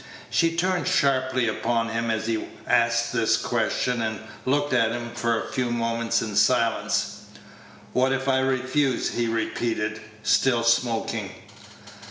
[0.31, 5.39] She turned sharply upon him as he asked this question, and looked at him for
[5.43, 7.17] a few moments in silence.
[7.93, 11.29] "What if I refuse?" he repeated, still smoking.